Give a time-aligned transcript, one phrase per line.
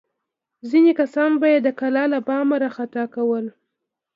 [0.69, 3.45] ځینې کسان به یې د کلا له بامه راخطا کول.